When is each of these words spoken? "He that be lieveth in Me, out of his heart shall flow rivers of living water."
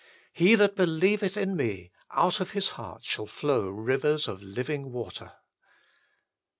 "He 0.41 0.55
that 0.55 0.75
be 0.77 0.87
lieveth 0.87 1.37
in 1.37 1.55
Me, 1.55 1.91
out 2.09 2.39
of 2.39 2.53
his 2.53 2.69
heart 2.69 3.03
shall 3.03 3.27
flow 3.27 3.69
rivers 3.69 4.27
of 4.27 4.41
living 4.41 4.91
water." 4.91 5.33